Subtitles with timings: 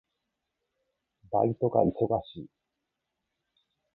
[1.31, 2.47] バイトが忙しい。